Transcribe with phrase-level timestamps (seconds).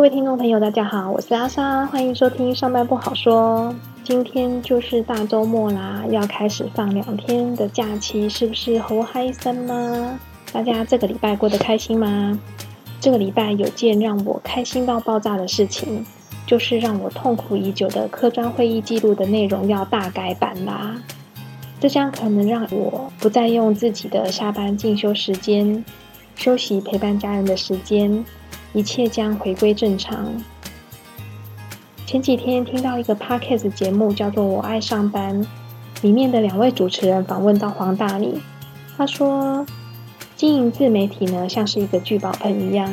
[0.00, 3.74] 各位听众朋友，大家好，我是阿莎，欢迎收听上班不好说。
[4.02, 10.18] 今天就是大周末啦，要开始放两天的假期，是不是好嗨森吗？
[10.54, 12.40] 大家这个礼拜过得开心吗？
[12.98, 16.02] 这个礼拜有件让我开心到爆炸的事情，
[16.46, 20.96] 就是让我痛苦已久的科专会议记录的内容要大改版啦。
[21.78, 25.84] 这将可能让我不再用自己的下班进修时间、
[26.36, 28.24] 休息陪伴家人的时间，
[28.72, 30.32] 一切将回归正常。
[32.06, 35.42] 前几天听到一个 podcast 节目，叫做《我爱上班》，
[36.02, 38.40] 里面的两位主持人访问到黄大米，
[38.96, 39.66] 他说。
[40.36, 42.90] 经营自媒体呢，像是一个聚宝盆一样。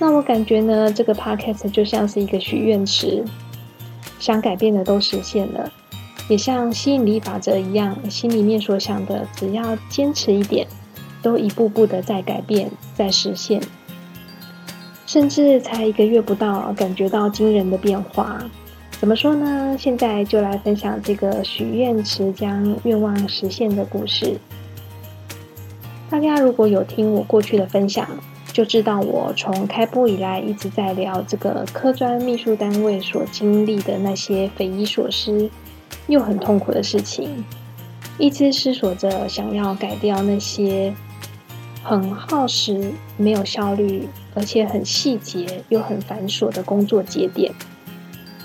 [0.00, 3.24] 那我感觉呢，这个 podcast 就像是一个许愿池，
[4.18, 5.70] 想改变的都实现了，
[6.28, 10.66] 也像吸引力法则一样，心里面所想的，只要坚持一点，
[11.22, 13.62] 都一步步的在改变，在实现。
[15.12, 18.42] 甚至才一个月不到，感觉到惊人的变化。
[18.98, 19.76] 怎么说呢？
[19.78, 24.38] 现在就来分享这个许愿池将愿望实现的故事。
[26.08, 28.08] 大家如果有听我过去的分享，
[28.54, 35.50] 就知道我从开播以来一直在聊这个科专秘书单位所经历的那些匪夷所思
[36.06, 37.44] 又很痛苦的事情，
[38.16, 40.94] 一直思索着想要改掉那些
[41.82, 47.52] 很耗时、没有效率，而且很细节又很繁琐的工作节点。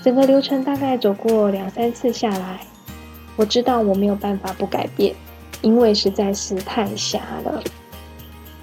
[0.02, 2.60] 整个流程大概走过两三次下来，
[3.36, 5.14] 我知道我没有办法不改变。
[5.60, 7.60] 因为实在是太瞎了，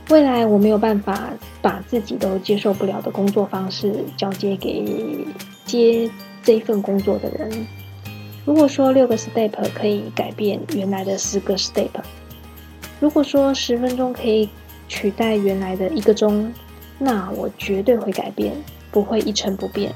[0.10, 1.30] 未来我没有办法
[1.62, 5.26] 把自己都接受不了的工作方式交接给
[5.66, 6.10] 接
[6.42, 7.68] 这份工作的人。
[8.46, 11.90] 如果说六个 step 可以改变原来的四个 step，
[13.02, 14.50] 如果说十分钟可以
[14.88, 16.52] 取代原来的一个钟，
[16.98, 18.54] 那我绝对会改变，
[18.92, 19.94] 不会一成不变。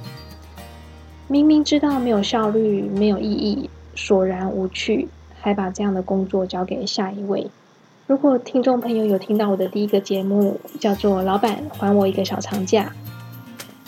[1.28, 5.08] 明明知道没有效率、没有意义、索然无趣。
[5.42, 7.50] 还把这样的工作交给下一位。
[8.08, 12.92] 如果听众朋友有听到我的第一个节目，叫做《老板还我一个小长假》，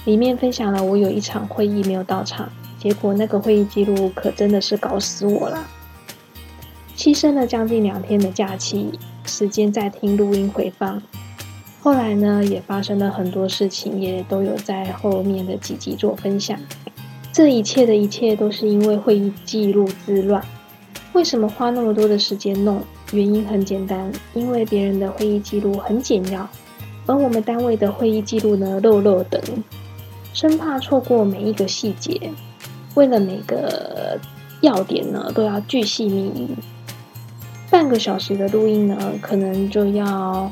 [0.06, 5.67] 里面分享了我有一场会议没有到场，结果那个会议记录可真的是搞死我了。
[7.01, 8.91] 牺牲了将近两天的假期
[9.25, 11.01] 时间在听录音回放，
[11.81, 16.56] 后来呢也发生了很多事情，也都有在后面的几集做分享。
[17.34, 20.45] 这一切的一切都是因为会议记录之乱。
[21.13, 22.79] 为什么花那么多的时间弄？
[23.11, 26.47] 原因很简单，因为别人的会议记录很简要，
[27.07, 29.41] 而我们单位的会议记录呢漏漏等，
[30.35, 32.29] 生怕错过每一个细节。
[32.94, 34.19] 为了每个
[34.61, 36.47] 要点呢都要巨细靡遗，
[37.71, 40.51] 半个小时的录音呢可能就要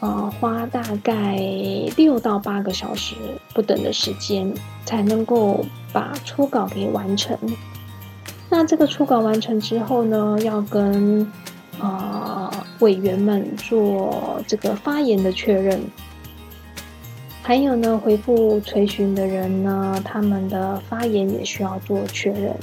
[0.00, 1.36] 呃花大概
[1.96, 3.14] 六到八个小时
[3.54, 4.52] 不等的时间，
[4.84, 7.36] 才能够把初稿给完成。
[8.50, 11.26] 那这个初稿完成之后呢，要跟
[11.80, 15.80] 呃委员们做这个发言的确认，
[17.42, 22.54] 还有呢回复垂询的人呢，他们的发言也需要做确认。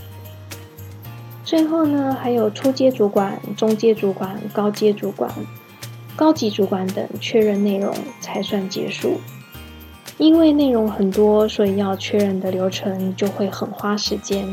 [1.44, 5.30] 最后呢，还有初阶主管、中阶主管、高阶主管、
[6.16, 9.20] 高级主管等确认内容才算结束。
[10.18, 14.46] 因为内容很多，所以要确认的流程就会很花时间。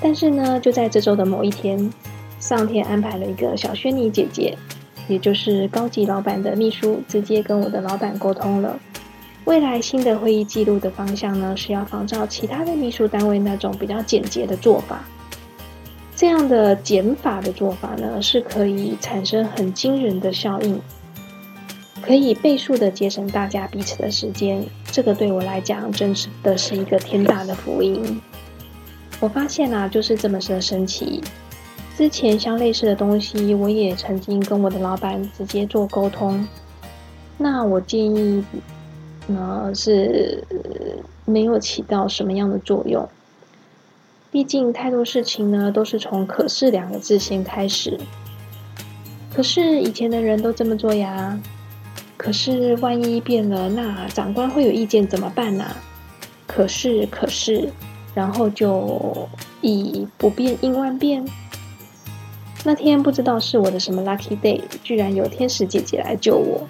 [0.00, 1.92] 但是呢，就在这周的某一天，
[2.38, 4.56] 上天安排了一个小轩尼姐姐，
[5.08, 8.78] 也就是高级老板的秘书，直接跟我的老板沟通了。
[9.44, 15.04] 未来新的会议记录的方向呢，是要仿照其他的秘书单位那种比较简洁的做法。
[16.16, 20.80] 这样的减法的做法呢，是可以产生很惊人的效应，
[22.02, 24.64] 可以倍数的节省大家彼此的时间。
[24.86, 28.20] 这个对我来讲，真是的是一个天大的福音。
[29.18, 31.20] 我发现啊，就是这么的神奇。
[31.96, 36.46] 之前相类似的东西，我也曾经跟我的老板直接做沟通。
[37.36, 38.44] 那我建议
[39.26, 40.44] 呢，是
[41.24, 43.08] 没有起到什么样的作用。
[44.34, 47.96] 毕竟太多事情呢，都是从“可是”两个字先开始。
[49.32, 51.38] 可是以前的人都这么做呀。
[52.16, 55.64] 可是万一变了，那长官会有意见怎么办呢？
[56.48, 57.70] 可是，可是。
[58.12, 59.28] 然后就
[59.60, 61.24] 以不变应万变。
[62.64, 66.66] 那天不知道是我的什么 lucky day，居然有天使姐姐来救我。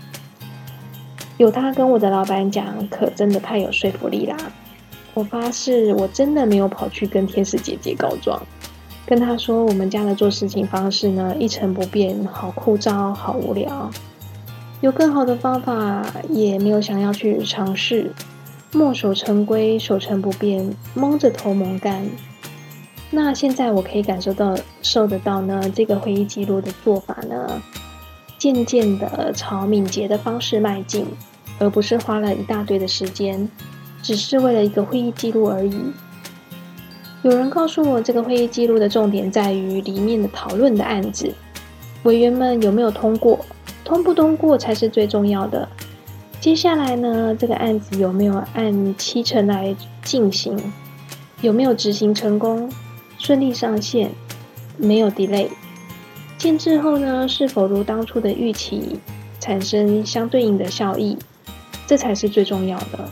[1.38, 4.37] 有她跟我的老板讲，可真的太有说服力啦！
[5.14, 8.43] 我发誓，我真的没有跑去跟天使姐姐告状，
[9.06, 13.90] 跟她说我们家的做事情方式呢一成不变，好枯燥，好无聊。
[14.81, 18.12] 有更好的方法，也没有想要去尝试。
[18.72, 22.05] 墨守成规、守成不变、蒙着头蒙干。
[23.12, 27.62] 那现在我可以感受到、受得到呢，这个会议记录的做法呢，
[28.37, 31.06] 渐渐的朝敏捷的方式迈进，
[31.60, 33.49] 而不是花了一大堆的时间，
[34.05, 35.75] 只是为了一个会议记录而已。
[37.23, 41.33] 有人告诉我，这个会议记录的重点在于里面的讨论的案子，
[42.03, 43.43] 委员们有没有通过，
[43.83, 45.67] 通不通过才是最重要的。
[46.39, 50.55] 接下来呢，这个案子有没有按七成来进行？
[51.41, 52.71] 有没有执行成功？
[53.19, 54.11] 顺利上线？
[54.77, 55.49] 没有 delay？
[56.37, 58.99] 建制后呢，是否如当初的预期，
[59.41, 61.17] 产生相对应的效益？
[61.87, 63.09] 这才是最重要的。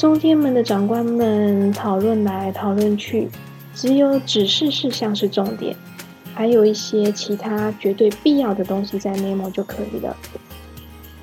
[0.00, 3.28] 中间们的长官们讨论来讨论去，
[3.74, 5.76] 只有指示事项是重点，
[6.32, 10.16] 还有一些其他绝对必要的东西在 memo 就可以了。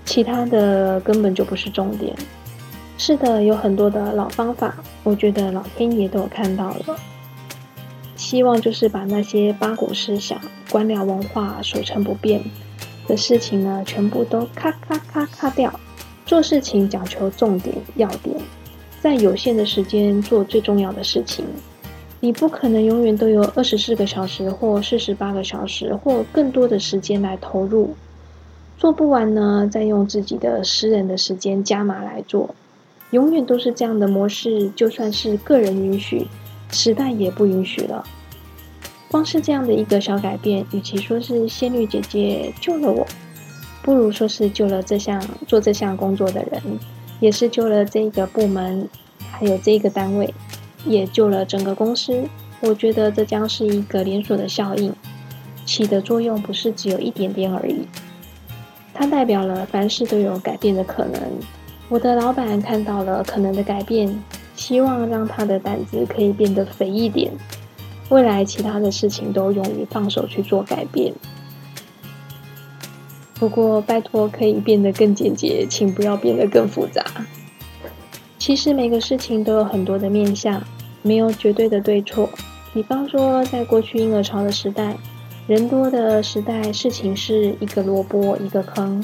[0.05, 2.15] 其他的根本就不是重点。
[2.99, 6.95] 是的，有很多的老方法，我觉得老天爷都有看到了。
[8.15, 10.39] 希望就是把那些八股思想、
[10.69, 12.39] 官僚文化、守成不变
[13.07, 15.73] 的事情呢，全部都咔咔咔咔掉。
[16.27, 18.35] 做事情讲求重点要点，
[19.07, 21.45] 在有限的时间做最重要的事情。
[22.19, 27.95] 你不可能永远都有二十四个小时或四十八个小时或更多的时间来投入。
[28.77, 32.53] 做不完呢，再用自己的私人的时间加码来做，
[33.11, 34.69] 永远都是这样的模式。
[34.75, 36.27] 就算是个人允许，
[36.69, 38.03] 时代也不允许了。
[39.09, 43.07] 光是这样的一个小改变，与其说是仙女姐姐救了我，
[43.81, 46.61] 不如说是救了这项做这项工作的人，
[47.19, 48.87] 也是救了这个部门，
[49.31, 50.33] 还有这个单位，
[50.85, 52.27] 也救了整个公司。
[52.61, 54.93] 我觉得这将是一个连锁的效应，
[55.65, 57.87] 起的作用不是只有一点点而已。
[58.93, 61.21] 它代表了凡事都有改变的可能。
[61.89, 64.23] 我的老板看到了可能的改变，
[64.55, 67.31] 希望让他的胆子可以变得肥一点。
[68.09, 71.13] 未来其他的事情都勇于放手去做改变。
[73.39, 77.03] 不过拜托，可以变得更简洁，请不要变得更复杂。
[78.37, 80.61] 其实每个事情都有很多的面向，
[81.01, 82.29] 没有绝对的对错。
[82.73, 84.95] 比方说，在过去婴儿潮的时代。
[85.47, 89.01] 人多的时代，事情是一个萝卜一个坑，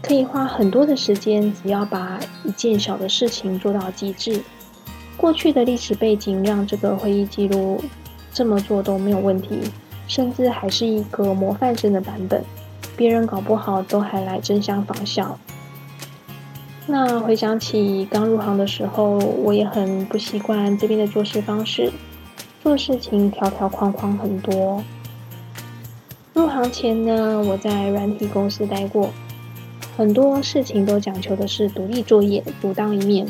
[0.00, 4.40] 可以花很多的时间，只要把一件小的事情做到极致。
[5.16, 7.82] 过去的历史背景让这个会议记录
[8.32, 9.58] 这么做都没有问题，
[10.06, 12.40] 甚至还是一个模范生的版本，
[12.96, 15.38] 别人搞不好都还来争相仿效。
[16.86, 21.90] 那回想起刚入行的时候，我也很不习惯这边的做事方式，
[22.62, 24.84] 做事情条条框框很多。
[26.34, 29.08] 入行前呢，我在软体公司待过，
[29.96, 33.26] 很多事情都讲求的是独立作业、独当一面，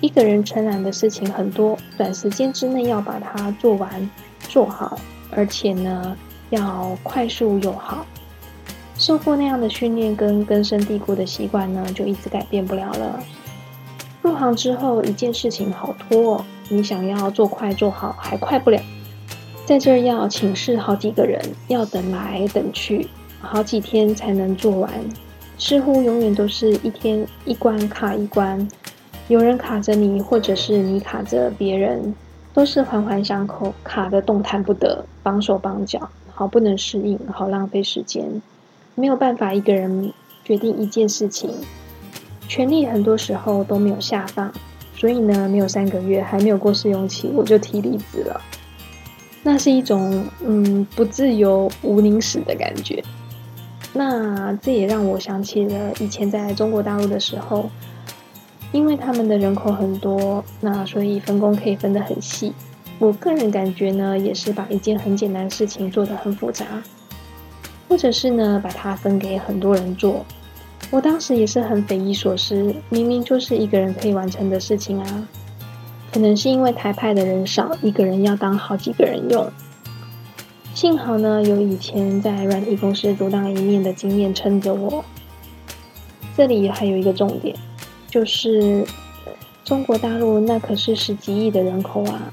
[0.00, 4.10] 一个人承揽的事情很多，短时间之内要把它做完、
[4.48, 4.98] 做好，
[5.32, 6.16] 而且呢
[6.50, 8.06] 要快速又好。
[9.06, 13.22] 受过那样的训练跟根深蒂固的习惯呢，就一直改变不了了。
[14.20, 18.82] 入行之后，一件事情好拖，你想要做快做好，还快不了。
[19.64, 23.06] 在这要请示好几个人，要等来等去，
[23.40, 24.90] 好几天才能做完。
[25.56, 28.68] 似乎永远都是一天一关卡一关，
[29.28, 32.12] 有人卡着你，或者是你卡着别人，
[32.52, 38.42] 都是环环相扣，卡的动弹不得，绑手绑脚，好不能适应，好浪费时间，
[38.96, 40.12] 没有办法一个人
[40.42, 41.50] 决定一件事情，
[42.48, 44.52] 权力很多时候都没有下放，
[44.96, 48.40] 所以呢，没有三个月，还没有过试用期，我就提离职了。
[49.42, 53.04] 那是一种嗯不自由无宁死的感觉，
[53.92, 57.70] 那这也让我想起了以前在中国大陆的时候，
[58.72, 62.52] 因为他们的人口很多，那所以分工可以分得很细。
[62.98, 66.64] 我个人感觉呢，也是把一件很简单的事情做得很复杂，
[67.88, 70.24] 或者是呢把它分给很多人做。
[70.90, 75.28] 我当时也是很匪夷所思，明明就是一个人可以完成的事情啊。
[76.12, 79.50] 可能是因为台派的人少，一个人要当好几个人用。
[80.74, 85.04] 幸好呢，有以前在软体公司独当一面的经验撑着我。
[86.36, 87.56] 这里还有一个重点，
[88.08, 88.86] 就是
[89.64, 92.30] 中国大陆那可是十几亿的人口啊，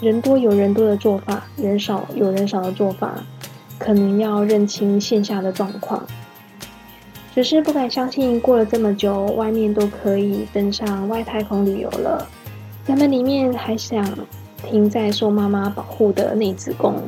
[0.00, 3.22] 人多有人多的做法，人少有人少的做法，
[3.78, 6.04] 可能要认清线下的状况。
[7.34, 12.26] 只是不敢相信，过了这么久，外面都可以登上外太空旅游了。
[12.84, 14.04] 咱们里面还想
[14.66, 17.02] 停在受妈妈保护的内子宫，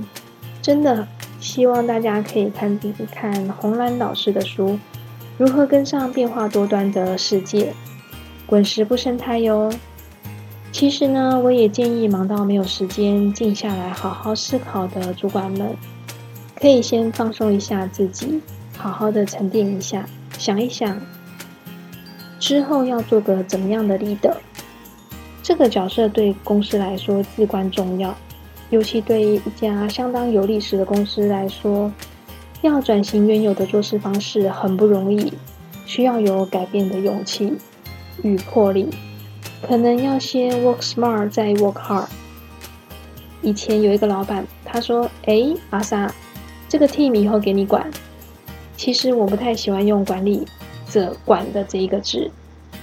[0.62, 1.06] 真的
[1.40, 4.68] 希望大家可以看一看红蓝老师的书
[5.36, 7.64] 《如何跟上变化多端的世界》。
[8.46, 9.72] 滚石不生胎哟。
[10.70, 15.74] 其实呢，我也建议忙到没有时间静下来好好思考的主管们，
[16.61, 18.40] 可以先放松一下自己，
[18.76, 20.07] 好好的沉淀一下，
[20.38, 21.00] 想一想
[22.38, 24.37] 之后要做个怎么样的 leader。
[25.43, 28.14] 这个角色对公司来说至关重要，
[28.69, 31.90] 尤其对于一家相当有历史的公司来说，
[32.61, 35.33] 要转型原有的做事方式很不容易，
[35.87, 37.55] 需要有改变的勇气
[38.23, 38.90] 与魄力。
[39.62, 42.07] 可能要先 work smart 再 work hard。
[43.43, 46.12] 以前有一个老板，他说：“哎，阿莎，
[46.70, 47.90] 这个 team 以后给你管。”
[48.78, 50.46] 其实我不太喜欢用“管理
[50.88, 52.30] 者管”的这一个字，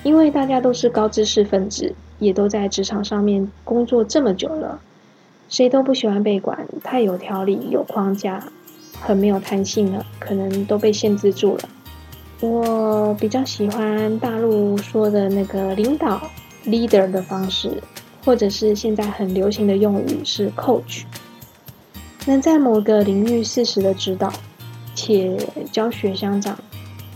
[0.03, 4.79] 因为大家都是高知识分子，也都在职场上面工作这么久了，
[5.49, 8.43] 谁都不喜欢被管，太有条理、有框架，
[8.99, 11.69] 很没有弹性了，可能都被限制住了。
[12.41, 16.29] 我比较喜欢大陆说的那个领导。
[16.65, 17.81] leader 的方式，
[18.25, 21.03] 或者是现在很流行的用语是 coach，
[22.31, 24.31] 能在某个领域适时的指导，
[24.93, 25.37] 且
[25.71, 26.57] 教学相长，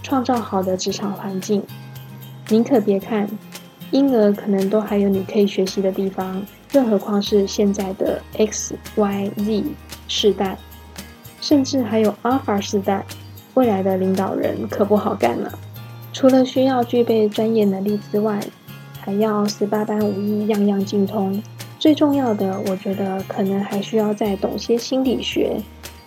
[0.01, 1.62] 创造好的职场环境。
[2.50, 3.30] 您可别看
[3.91, 9.63] 婴儿可能都还有你可以学习的地方，更何况是现在的 X、Y、Z
[10.08, 10.58] 世代，
[11.39, 13.06] 甚至还有 Alpha 世代，
[13.53, 15.60] 未来的领导人可不好干了。
[16.13, 18.39] 除了需要具备专业能力之外，
[19.00, 21.41] 还要十八般武艺，样样精通。
[21.81, 25.59] 最重要的，我觉得可能还需要再懂些心理学，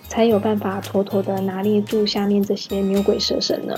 [0.06, 3.74] 才有办法妥妥的拿捏住下面这些牛鬼蛇神呢。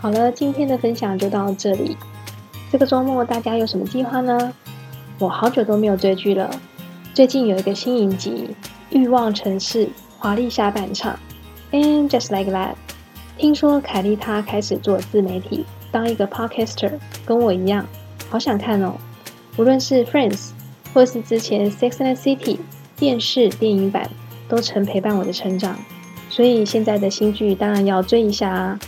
[0.00, 1.98] 好了，今天的分享就到这里。
[2.72, 4.50] 这个周末大家有什么计划呢？
[5.18, 6.50] 我好久都没有追剧了。
[7.12, 8.48] 最近有一个新影集
[8.88, 9.84] 《欲望城市》
[10.16, 11.14] 华丽下半场
[11.72, 12.72] ，And just like that，
[13.36, 15.66] 听说凯莉她开始做自媒体。
[15.92, 16.92] 当一个 podcaster，
[17.26, 17.84] 跟我一样，
[18.30, 18.94] 好想看哦。
[19.58, 20.52] 无论是 Friends，
[20.92, 22.58] 或是之前 Sex and City
[22.96, 24.10] 电视电影版，
[24.48, 25.76] 都曾陪伴我的成长。
[26.28, 28.78] 所以现在的新剧当然要追一下啊！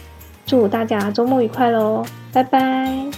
[0.45, 3.12] 祝大家周末愉快喽，拜拜。